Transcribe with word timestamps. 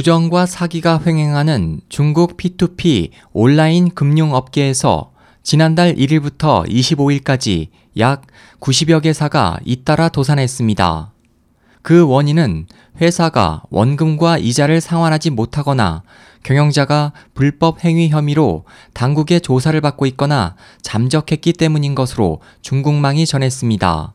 부정과 0.00 0.46
사기가 0.46 0.98
횡행하는 1.04 1.82
중국 1.90 2.38
P2P 2.38 3.10
온라인 3.34 3.90
금융업계에서 3.90 5.12
지난달 5.42 5.94
1일부터 5.94 6.66
25일까지 6.66 7.68
약 7.98 8.22
90여 8.60 9.02
개사가 9.02 9.58
잇따라 9.66 10.08
도산했습니다. 10.08 11.12
그 11.82 12.08
원인은 12.08 12.66
회사가 12.98 13.64
원금과 13.68 14.38
이자를 14.38 14.80
상환하지 14.80 15.28
못하거나 15.28 16.02
경영자가 16.44 17.12
불법 17.34 17.84
행위 17.84 18.08
혐의로 18.08 18.64
당국의 18.94 19.42
조사를 19.42 19.78
받고 19.82 20.06
있거나 20.06 20.56
잠적했기 20.80 21.52
때문인 21.52 21.94
것으로 21.94 22.40
중국망이 22.62 23.26
전했습니다. 23.26 24.14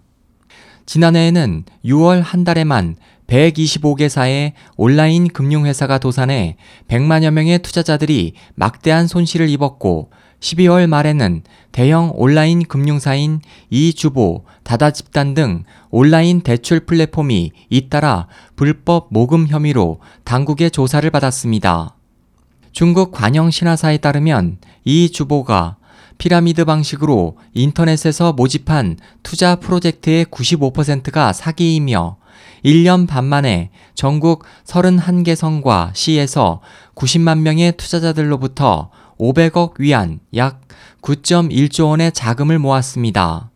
지난해에는 0.86 1.66
6월 1.86 2.22
한 2.22 2.44
달에만 2.44 2.96
125개사의 3.28 4.54
온라인 4.78 5.28
금융회사가 5.28 5.98
도산해 5.98 6.58
100만여 6.88 7.32
명의 7.32 7.60
투자자들이 7.60 8.34
막대한 8.54 9.08
손실을 9.08 9.50
입었고 9.50 10.12
12월 10.40 10.88
말에는 10.88 11.44
대형 11.72 12.12
온라인 12.14 12.64
금융사인 12.64 13.42
이주보, 13.70 14.46
다다집단 14.64 15.34
등 15.34 15.64
온라인 15.90 16.42
대출 16.42 16.82
플랫폼이 16.82 17.52
잇따라 17.70 18.28
불법 18.56 19.08
모금 19.10 19.48
혐의로 19.48 20.00
당국의 20.24 20.72
조사를 20.72 21.10
받았습니다. 21.10 21.96
중국 22.74 23.12
관영 23.12 23.50
신화사에 23.50 23.98
따르면 23.98 24.58
이 24.84 25.10
주보가 25.10 25.78
피라미드 26.18 26.66
방식으로 26.66 27.38
인터넷에서 27.54 28.34
모집한 28.34 28.98
투자 29.24 29.56
프로젝트의 29.56 30.26
95%가 30.26 31.34
사기이며 31.34 32.18
1년 32.64 33.08
반 33.08 33.26
만에 33.26 33.70
전국 33.94 34.44
31개 34.66 35.36
성과 35.36 35.92
시에서 35.94 36.62
90만 36.96 37.40
명의 37.40 37.72
투자자들로부터 37.78 38.90
500억 39.20 39.80
위안 39.80 40.20
약 40.36 40.62
9.1조 41.02 41.90
원의 41.90 42.12
자금을 42.12 42.60
모았습니다. 42.60 43.52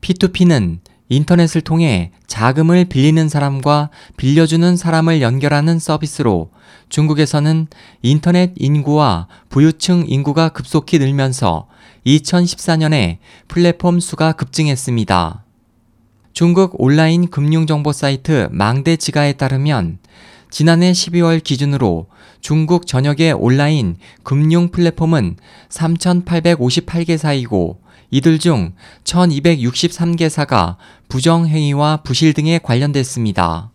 P2P는 0.00 0.80
인터넷을 1.08 1.60
통해 1.60 2.10
자금을 2.26 2.86
빌리는 2.86 3.28
사람과 3.28 3.90
빌려주는 4.16 4.76
사람을 4.76 5.22
연결하는 5.22 5.78
서비스로 5.78 6.50
중국에서는 6.88 7.68
인터넷 8.02 8.52
인구와 8.56 9.28
부유층 9.48 10.04
인구가 10.08 10.48
급속히 10.48 10.98
늘면서 10.98 11.68
2014년에 12.06 13.18
플랫폼 13.48 14.00
수가 14.00 14.32
급증했습니다. 14.32 15.44
중국 16.32 16.80
온라인 16.80 17.28
금융정보 17.30 17.92
사이트 17.92 18.48
망대지가에 18.50 19.34
따르면 19.34 19.98
지난해 20.50 20.92
12월 20.92 21.42
기준으로 21.42 22.06
중국 22.40 22.86
전역의 22.86 23.32
온라인 23.32 23.96
금융 24.22 24.68
플랫폼은 24.68 25.36
3,858개사이고 25.68 27.78
이들 28.10 28.38
중 28.38 28.74
1,263개사가 29.04 30.76
부정행위와 31.08 31.98
부실 31.98 32.32
등에 32.32 32.58
관련됐습니다. 32.62 33.70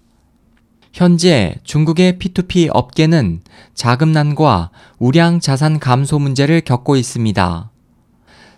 현재 0.93 1.55
중국의 1.63 2.17
P2P 2.19 2.69
업계는 2.71 3.41
자금난과 3.73 4.71
우량 4.99 5.39
자산 5.39 5.79
감소 5.79 6.19
문제를 6.19 6.61
겪고 6.61 6.97
있습니다. 6.97 7.70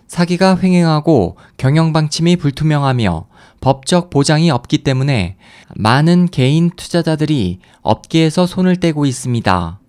사기가 0.06 0.58
횡행하고 0.60 1.36
경영 1.56 1.92
방침이 1.92 2.36
불투명하며 2.36 3.26
법적 3.60 4.10
보장이 4.10 4.50
없기 4.50 4.78
때문에 4.78 5.36
많은 5.74 6.28
개인 6.28 6.70
투자자들이 6.70 7.60
업계에서 7.82 8.46
손을 8.46 8.76
떼고 8.76 9.06
있습니다. 9.06 9.80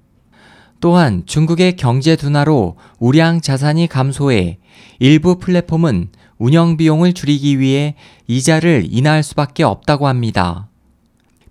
또한 0.79 1.23
중국의 1.25 1.75
경제 1.75 2.15
둔화로 2.15 2.77
우량 2.99 3.41
자산이 3.41 3.87
감소해 3.87 4.59
일부 4.99 5.39
플랫폼은 5.39 6.09
운영 6.37 6.77
비용을 6.77 7.13
줄이기 7.13 7.59
위해 7.59 7.95
이자를 8.27 8.87
인하할 8.89 9.23
수밖에 9.23 9.63
없다고 9.63 10.07
합니다. 10.07 10.69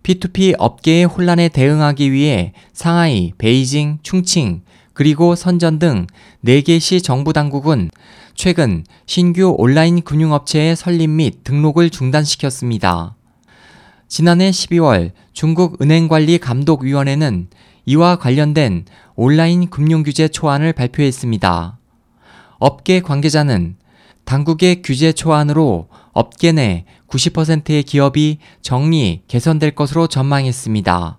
P2P 0.02 0.54
업계의 0.58 1.06
혼란에 1.06 1.48
대응하기 1.48 2.12
위해 2.12 2.52
상하이, 2.74 3.32
베이징, 3.38 4.00
충칭, 4.02 4.62
그리고 4.94 5.34
선전 5.34 5.78
등 5.78 6.06
4개 6.44 6.80
시 6.80 7.02
정부 7.02 7.32
당국은 7.32 7.90
최근 8.34 8.84
신규 9.06 9.54
온라인 9.58 10.02
금융업체의 10.02 10.76
설립 10.76 11.10
및 11.10 11.44
등록을 11.44 11.90
중단시켰습니다. 11.90 13.16
지난해 14.08 14.50
12월 14.50 15.10
중국 15.32 15.82
은행관리감독위원회는 15.82 17.48
이와 17.86 18.16
관련된 18.16 18.86
온라인 19.16 19.68
금융규제 19.68 20.28
초안을 20.28 20.72
발표했습니다. 20.72 21.78
업계 22.58 23.00
관계자는 23.00 23.76
당국의 24.24 24.82
규제 24.82 25.12
초안으로 25.12 25.88
업계 26.12 26.52
내 26.52 26.86
90%의 27.08 27.82
기업이 27.82 28.38
정리, 28.62 29.22
개선될 29.28 29.72
것으로 29.72 30.06
전망했습니다. 30.06 31.18